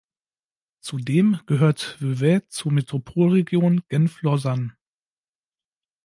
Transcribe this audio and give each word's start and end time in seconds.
Zudem 0.79 1.41
gehört 1.45 1.97
Vevey 2.01 2.41
zur 2.49 2.71
Metropolregion 2.71 3.83
Genf-Lausanne. 3.87 4.75